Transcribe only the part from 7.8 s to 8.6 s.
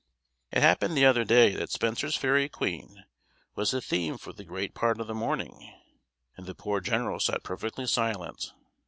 silent.